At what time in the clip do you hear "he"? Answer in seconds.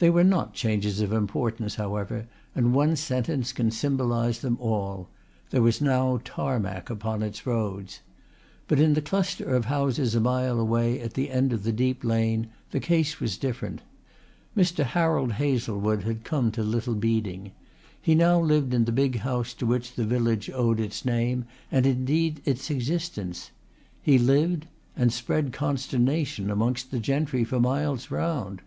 17.98-18.14, 24.02-24.18